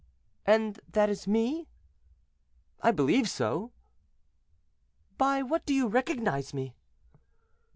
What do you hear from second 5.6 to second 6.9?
do you recognize me?"